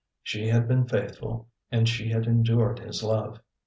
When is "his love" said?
2.79-3.39